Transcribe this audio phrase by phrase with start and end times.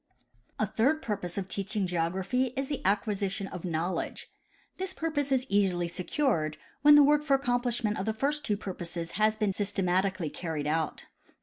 [0.57, 4.31] A third purpose of teaching geography is the acquisition of knowledge.
[4.77, 8.57] This purpose is easily secured, when the work for the accomplishment of the first two
[8.57, 11.05] purposes has been done systematically carried out.